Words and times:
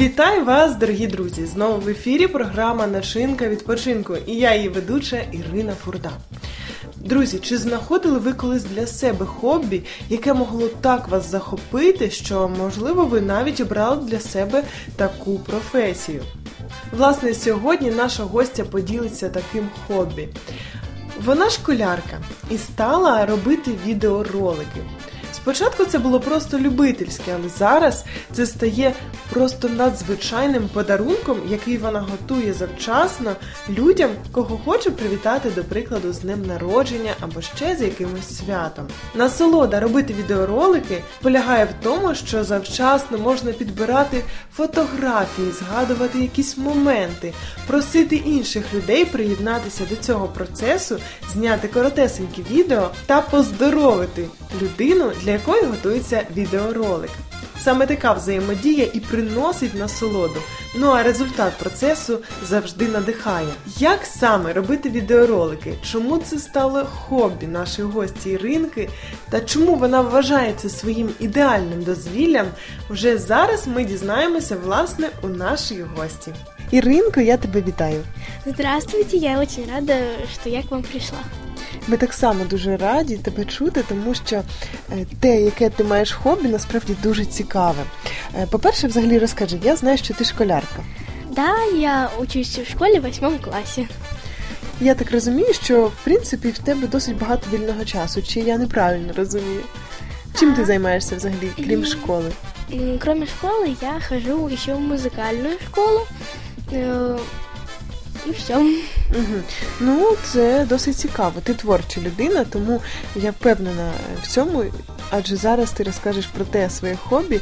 Вітаю 0.00 0.44
вас, 0.44 0.76
дорогі 0.76 1.06
друзі! 1.06 1.46
Знову 1.46 1.80
в 1.80 1.88
ефірі 1.88 2.26
програма 2.26 2.86
Начинка 2.86 3.48
відпочинку 3.48 4.16
і 4.26 4.34
я 4.34 4.54
її 4.54 4.68
ведуча 4.68 5.22
Ірина 5.32 5.72
Фурда. 5.84 6.10
Друзі, 6.96 7.38
чи 7.38 7.58
знаходили 7.58 8.18
ви 8.18 8.32
колись 8.32 8.64
для 8.64 8.86
себе 8.86 9.26
хобі, 9.26 9.82
яке 10.08 10.34
могло 10.34 10.68
так 10.80 11.08
вас 11.08 11.30
захопити, 11.30 12.10
що, 12.10 12.48
можливо, 12.48 13.04
ви 13.04 13.20
навіть 13.20 13.60
обрали 13.60 14.04
для 14.04 14.20
себе 14.20 14.62
таку 14.96 15.38
професію? 15.38 16.22
Власне, 16.92 17.34
сьогодні 17.34 17.90
наша 17.90 18.22
гостя 18.22 18.64
поділиться 18.64 19.28
таким 19.28 19.68
хобі. 19.86 20.28
Вона 21.24 21.50
школярка 21.50 22.18
і 22.50 22.58
стала 22.58 23.26
робити 23.26 23.70
відеоролики. 23.86 24.80
Спочатку 25.42 25.84
це 25.84 25.98
було 25.98 26.20
просто 26.20 26.58
любительське, 26.58 27.36
але 27.40 27.48
зараз 27.48 28.04
це 28.32 28.46
стає 28.46 28.92
просто 29.30 29.68
надзвичайним 29.68 30.68
подарунком, 30.68 31.40
який 31.48 31.76
вона 31.76 32.00
готує 32.00 32.52
завчасно 32.52 33.36
людям, 33.68 34.10
кого 34.32 34.58
хоче 34.64 34.90
привітати, 34.90 35.50
до 35.50 35.64
прикладу, 35.64 36.12
з 36.12 36.20
днем 36.20 36.46
народження 36.46 37.12
або 37.20 37.42
ще 37.42 37.76
з 37.76 37.82
якимось 37.82 38.36
святом. 38.36 38.86
Насолода 39.14 39.80
робити 39.80 40.14
відеоролики 40.18 41.02
полягає 41.22 41.64
в 41.64 41.84
тому, 41.84 42.14
що 42.14 42.44
завчасно 42.44 43.18
можна 43.18 43.52
підбирати 43.52 44.22
фотографії, 44.56 45.52
згадувати 45.52 46.18
якісь 46.18 46.58
моменти, 46.58 47.32
просити 47.66 48.16
інших 48.16 48.74
людей 48.74 49.04
приєднатися 49.04 49.84
до 49.90 49.96
цього 49.96 50.26
процесу, 50.26 50.98
зняти 51.32 51.68
коротесенькі 51.68 52.44
відео 52.50 52.90
та 53.06 53.20
поздоровити 53.20 54.24
людину, 54.62 55.12
для 55.22 55.29
якої 55.30 55.62
готується 55.62 56.22
відеоролик. 56.36 57.10
Саме 57.64 57.86
така 57.86 58.12
взаємодія 58.12 58.86
і 58.92 59.00
приносить 59.00 59.74
насолоду. 59.74 60.40
Ну 60.74 60.90
а 60.90 61.02
результат 61.02 61.52
процесу 61.58 62.18
завжди 62.44 62.88
надихає. 62.88 63.48
Як 63.78 64.04
саме 64.04 64.52
робити 64.52 64.90
відеоролики? 64.90 65.74
Чому 65.82 66.18
це 66.18 66.38
стало 66.38 66.84
хобі 66.84 67.46
нашої 67.46 67.88
гості 67.88 68.30
Іринки? 68.30 68.88
Та 69.30 69.40
чому 69.40 69.74
вона 69.74 70.00
вважає 70.00 70.54
це 70.56 70.68
своїм 70.68 71.10
ідеальним 71.20 71.82
дозвіллям? 71.82 72.46
Вже 72.90 73.18
зараз 73.18 73.66
ми 73.66 73.84
дізнаємося 73.84 74.56
власне 74.64 75.08
у 75.22 75.28
нашій 75.28 75.82
гості. 75.96 76.32
Іринко, 76.70 77.20
я 77.20 77.36
тебе 77.36 77.62
вітаю. 77.62 78.04
Здравствуйте, 78.46 79.16
я 79.16 79.38
очень 79.40 79.64
рада, 79.74 79.94
что 80.32 80.48
я 80.48 80.62
к 80.62 80.68
вам 80.70 80.82
пришла. 80.82 81.18
Ми 81.90 81.96
так 81.96 82.12
само 82.12 82.44
дуже 82.44 82.76
раді 82.76 83.16
тебе 83.16 83.44
чути, 83.44 83.84
тому 83.88 84.14
що 84.14 84.42
е, 84.92 85.06
те, 85.20 85.40
яке 85.40 85.70
ти 85.70 85.84
маєш 85.84 86.12
хобі, 86.12 86.48
насправді 86.48 86.96
дуже 87.02 87.24
цікаве. 87.24 87.82
Е, 88.38 88.46
По-перше, 88.50 88.86
взагалі 88.86 89.18
розкажи, 89.18 89.58
я 89.62 89.76
знаю, 89.76 89.98
що 89.98 90.14
ти 90.14 90.24
школярка. 90.24 90.84
Да, 91.30 91.54
я 91.78 92.10
учусь 92.18 92.58
в 92.58 92.70
школе 92.70 92.98
в 92.98 93.02
восьмом 93.02 93.38
классе. 93.38 93.86
Я 94.80 94.94
так 94.94 95.12
розумію, 95.12 95.54
що 95.62 95.86
в 95.86 95.92
принципі 96.04 96.48
в 96.48 96.58
тебе 96.58 96.86
досить 96.86 97.18
багато 97.18 97.46
вільного 97.52 97.84
часу. 97.84 98.22
Чи 98.22 98.40
я 98.40 98.58
неправильно 98.58 99.12
розумію? 99.16 99.60
Чим 100.38 100.54
ти 100.54 100.64
займаєшся 100.64 101.16
взагалі, 101.16 101.50
крім 101.56 101.84
школи? 101.84 102.32
Кроме 103.00 103.26
школы, 103.26 103.76
я 103.82 104.00
хожу 104.08 104.48
еще 104.48 104.74
в 104.74 104.80
музыкальную 104.80 105.58
школу. 105.70 106.00
Э, 108.25 108.29
И 108.29 108.31
все. 108.31 108.57
Угу. 108.57 109.41
Ну, 109.79 110.15
це 110.23 110.65
досить 110.69 110.97
цікаво. 110.97 111.41
Ти 111.43 111.53
творча 111.53 112.01
людина, 112.01 112.43
тому 112.43 112.81
я 113.15 113.31
впевнена 113.31 113.91
в 114.23 114.27
цьому. 114.27 114.63
Адже 115.09 115.35
зараз 115.35 115.71
ти 115.71 115.83
розкажеш 115.83 116.25
про 116.25 116.45
те 116.45 116.69
своє 116.69 116.95
хобі, 116.95 117.39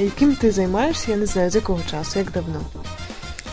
яким 0.00 0.34
ти 0.34 0.50
займаєшся, 0.50 1.10
я 1.10 1.16
не 1.16 1.26
знаю, 1.26 1.50
з 1.50 1.54
якого 1.54 1.80
часу, 1.90 2.18
як 2.18 2.30
давно. 2.32 2.60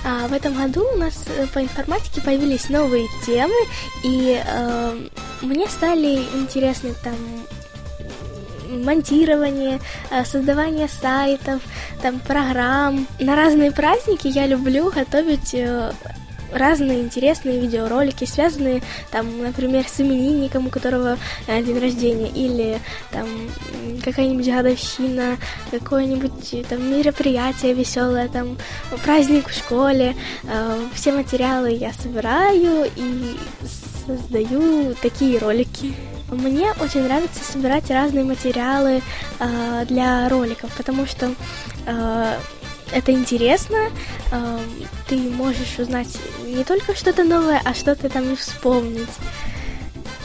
А 0.06 0.28
в 0.28 0.34
этом 0.34 0.62
году 0.62 0.86
у 0.94 0.98
нас 0.98 1.14
э, 1.40 1.48
по 1.54 1.60
информатике 1.60 2.20
появились 2.20 2.70
новые 2.70 3.08
темы, 3.26 3.68
и 4.04 4.38
э, 4.38 5.10
мне 5.42 5.68
стали 5.68 6.26
интересны 6.36 6.94
там 7.04 7.16
монтирование, 8.84 9.80
э, 10.12 10.26
создавание 10.26 10.90
сайтов, 10.90 11.62
там 12.02 12.20
программ. 12.20 13.08
На 13.20 13.36
разные 13.36 13.72
праздники 13.72 14.28
я 14.28 14.46
люблю 14.46 14.92
готовить 14.92 15.54
э, 15.54 15.94
разные 16.53 17.01
интересные 17.01 17.61
видеоролики, 17.61 18.25
связанные 18.25 18.83
там, 19.11 19.43
например, 19.43 19.87
с 19.89 20.01
именинником, 20.01 20.67
у 20.67 20.71
которого 20.71 21.19
э, 21.47 21.63
день 21.63 21.79
рождения, 21.79 22.29
или 22.29 22.81
там 23.11 23.27
какая-нибудь 24.05 24.47
годовщина, 24.47 25.37
какое-нибудь 25.71 26.69
там 26.69 26.91
мероприятие 26.91 27.75
веселое, 27.75 28.29
там 28.29 28.57
праздник 29.05 29.49
в 29.49 29.57
школе. 29.57 30.17
Э, 30.45 30.81
Все 30.95 31.13
материалы 31.13 31.71
я 31.73 31.93
собираю 31.93 32.91
и 32.97 33.37
создаю 34.07 34.95
такие 34.95 35.39
ролики. 35.39 35.95
Мне 36.31 36.73
очень 36.81 37.03
нравится 37.03 37.41
собирать 37.43 37.91
разные 37.91 38.25
материалы 38.25 39.03
э, 39.39 39.85
для 39.89 40.29
роликов, 40.29 40.71
потому 40.77 41.07
что 41.07 41.33
э, 41.87 42.39
это 42.92 43.12
интересно. 43.12 43.78
э, 44.32 44.60
ты 45.08 45.16
можешь 45.18 45.80
узнать 45.80 46.18
не 46.46 46.64
только 46.64 46.96
что-то 46.96 47.24
новое, 47.24 47.62
а 47.64 47.74
что-то 47.74 48.10
там 48.10 48.34
и 48.34 48.36
вспомнить. 48.36 49.10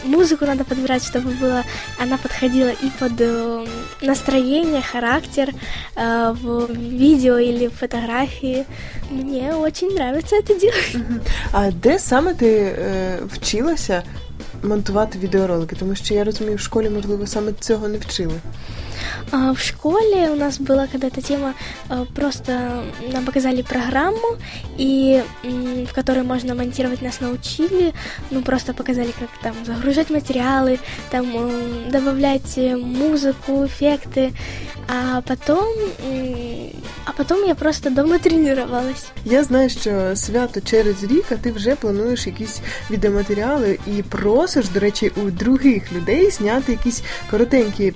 Музыку 0.04 0.47
надо 0.47 0.65
подбирать, 0.65 1.04
чтобы 1.04 1.31
было, 1.31 1.65
она 2.03 2.16
подходила 2.19 2.71
и 2.71 2.91
под 2.99 3.12
э, 3.21 3.66
настроение, 4.00 4.81
характер 4.81 5.49
э, 5.97 6.34
в 6.41 6.72
видео 6.72 7.38
или 7.38 7.66
в 7.66 7.75
фотографии. 7.75 8.65
Мне 9.10 9.54
очень 9.54 9.88
нравится 9.94 10.37
это 10.37 10.59
делать. 10.60 10.97
А 11.53 11.71
де 11.71 11.99
саме 11.99 12.34
ти 12.34 12.47
е, 12.49 13.19
вчилася 13.32 14.03
монтувати 14.62 15.19
відеоролики? 15.19 15.76
Тому 15.76 15.94
що 15.94 16.15
я 16.15 16.25
розумію, 16.25 16.56
в 16.56 16.60
школі, 16.60 16.91
можливо, 16.91 17.26
саме 17.26 17.53
цього 17.53 17.88
не 17.88 17.99
вчили. 17.99 18.34
А, 19.32 19.53
В 19.53 19.59
школе 19.60 20.31
у 20.31 20.37
нас 20.37 20.59
была 20.60 20.87
когда-то 20.87 21.21
тема, 21.21 21.54
э, 21.91 22.06
просто 22.15 22.82
нам 23.12 23.25
показали 23.25 23.62
программу, 23.62 24.37
и 24.78 25.22
м, 25.44 25.87
в 25.87 25.93
которой 25.93 26.22
можно 26.22 26.54
монтировать 26.54 27.03
нас 27.03 27.21
научили, 27.21 27.93
ну 28.31 28.43
просто 28.43 28.72
показали, 28.75 29.12
как 29.19 29.28
там 29.43 29.54
загружать 29.66 30.10
материалы, 30.10 30.78
там 31.10 31.37
м, 31.37 31.91
добавлять 31.91 32.56
э, 32.59 32.76
музыку, 32.76 33.65
эффекты, 33.65 34.32
а 34.88 35.21
потом, 35.21 35.66
м, 36.10 36.71
а 37.04 37.12
потом 37.12 37.44
я 37.47 37.54
просто 37.54 37.91
дома 37.91 38.19
тренировалась. 38.19 39.06
Я 39.25 39.44
знаю, 39.44 39.71
що 39.71 40.16
свято 40.16 40.60
через 40.60 41.04
рік, 41.04 41.25
а 41.31 41.34
ти 41.34 41.53
вже 41.53 41.75
плануєш 41.75 42.26
якісь 42.26 42.60
відеоматеріали 42.91 43.78
і 43.87 44.03
просиш, 44.03 44.69
до 44.69 44.81
речі, 44.81 45.12
у 45.16 45.31
других 45.31 45.93
людей 45.93 46.31
зняти 46.31 46.72
якісь 46.72 47.03
коротенькі 47.31 47.93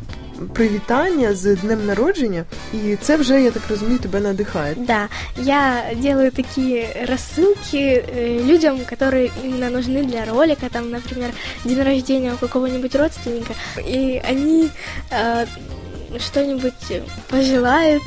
привітання 0.55 1.35
з 1.35 1.57
днем 1.57 1.87
народження, 1.87 2.45
і 2.73 2.97
це 2.97 3.17
вже, 3.17 3.43
я 3.43 3.51
так 3.51 3.63
розумію, 3.71 3.99
тебе 3.99 4.21
надихає. 4.21 4.75
Да, 4.79 5.09
я 5.37 5.83
делаю 5.97 6.31
такие 6.31 6.87
рассылки 7.09 7.77
э, 7.77 8.45
людям, 8.45 8.79
которые 8.91 9.31
именно 9.45 9.71
нужны 9.71 10.05
для 10.05 10.25
ролика, 10.25 10.69
там, 10.69 10.91
например, 10.91 11.31
день 11.65 11.83
рождения 11.83 12.33
у 12.35 12.37
какого-нибудь 12.37 12.95
родственника, 12.95 13.55
и 13.79 14.23
они 14.31 14.71
э, 15.11 15.47
что-нибудь 16.19 17.03
пожелают, 17.29 18.03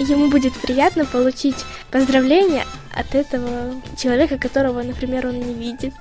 и 0.00 0.04
ему 0.12 0.28
будет 0.28 0.52
приятно 0.52 1.04
получить 1.04 1.64
поздравление 1.90 2.64
от 2.92 3.14
этого 3.14 3.48
человека, 3.96 4.38
которого, 4.38 4.82
например, 4.82 5.26
он 5.26 5.38
не 5.38 5.54
видит. 5.54 5.92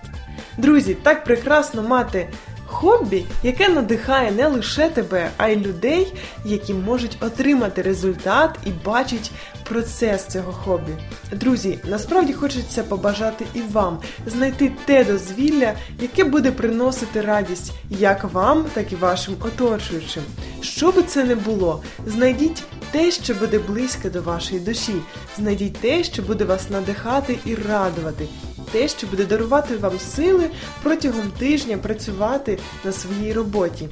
Друзі, 0.58 0.94
так 0.94 1.24
прекрасно 1.24 1.84
мати 1.84 2.28
хобі, 2.69 3.25
яке 3.43 3.69
надихає 3.69 4.33
не 4.33 4.47
лише 4.47 4.89
тебе, 4.89 5.31
а 5.37 5.49
й 5.49 5.57
людей, 5.57 6.15
які 6.45 6.75
можуть 6.75 7.17
отримати 7.21 7.83
результат 7.83 8.59
і 8.67 8.71
бачать 8.85 9.31
процес 9.69 10.27
цього 10.27 10.53
хобі. 10.53 10.93
Друзі, 11.33 11.79
насправді 11.85 12.33
хочеться 12.33 12.83
побажати 12.83 13.45
і 13.55 13.63
вам 13.73 13.99
знайти 14.27 14.73
те 14.85 15.05
дозвілля, 15.05 15.73
яке 16.01 16.25
буде 16.25 16.53
приносити 16.53 17.21
радість 17.21 17.73
як 17.91 18.25
вам, 18.25 18.65
так 18.75 18.93
і 18.93 18.97
вашим 18.97 19.35
оточуючим. 19.41 20.23
Що 20.61 20.93
би 20.93 21.03
це 21.03 21.25
не 21.25 21.35
було, 21.35 21.83
знайдіть 22.07 22.63
те, 22.91 23.11
що 23.11 23.35
буде 23.35 23.59
близьке 23.59 24.11
до 24.11 24.23
вашої 24.23 24.61
душі, 24.61 24.95
знайдіть 25.39 25.77
те, 25.77 26.05
що 26.05 26.23
буде 26.23 26.45
вас 26.45 26.71
надихати 26.71 27.39
і 27.45 27.55
радувати 27.55 28.25
те, 28.73 28.89
що 28.89 29.07
буде 29.07 29.25
дарувати 29.25 29.77
вам 29.77 29.99
сили 29.99 30.51
протягом 30.83 31.31
тижня 31.39 31.79
працювати 31.79 32.59
на 32.85 32.93
своїй 32.93 33.33
роботі. 33.33 33.89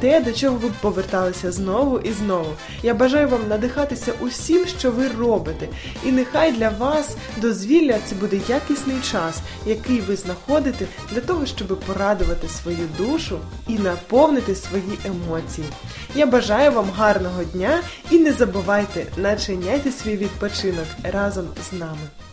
те, 0.00 0.20
до 0.20 0.32
чого 0.32 0.56
ви 0.56 0.70
поверталися 0.80 1.52
знову 1.52 1.98
і 1.98 2.12
знову. 2.12 2.48
Я 2.82 2.94
бажаю 2.94 3.28
вам 3.28 3.48
надихатися 3.48 4.12
усім, 4.20 4.66
що 4.66 4.90
ви 4.90 5.08
робите, 5.08 5.68
і 6.04 6.12
нехай 6.12 6.52
для 6.52 6.68
вас 6.68 7.16
дозвілля 7.36 7.98
це 8.06 8.14
буде 8.14 8.40
якісний 8.48 8.96
час, 9.12 9.40
який 9.66 10.00
ви 10.00 10.16
знаходите 10.16 10.86
для 11.12 11.20
того, 11.20 11.46
щоб 11.46 11.80
порадувати 11.80 12.48
свою 12.48 12.88
душу 12.98 13.38
і 13.68 13.72
наповнити 13.72 14.54
свої 14.54 14.98
емоції. 15.04 15.66
Я 16.14 16.26
бажаю 16.26 16.72
вам 16.72 16.90
гарного 16.96 17.44
дня 17.44 17.80
і 18.10 18.18
не 18.18 18.32
забувайте 18.32 19.06
начиняйте 19.16 19.92
свій 19.92 20.16
відпочинок 20.16 20.86
разом 21.02 21.46
з 21.70 21.72
нами. 21.72 22.25